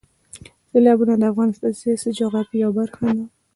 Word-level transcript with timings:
سیلابونه 0.69 1.13
د 1.17 1.23
افغانستان 1.31 1.69
د 1.73 1.79
سیاسي 1.81 2.09
جغرافیې 2.19 2.59
یوه 2.63 2.73
برخه 2.79 3.05
ده. 3.17 3.25